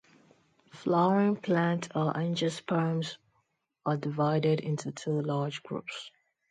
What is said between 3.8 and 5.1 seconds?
are divided into